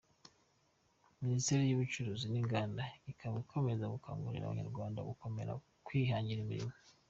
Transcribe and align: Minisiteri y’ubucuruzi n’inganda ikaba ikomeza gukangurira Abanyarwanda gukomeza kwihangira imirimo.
Minisiteri 1.21 1.63
y’ubucuruzi 1.65 2.25
n’inganda 2.29 2.83
ikaba 3.11 3.35
ikomeza 3.43 3.91
gukangurira 3.93 4.43
Abanyarwanda 4.45 5.07
gukomeza 5.09 5.53
kwihangira 5.85 6.39
imirimo. 6.41 6.75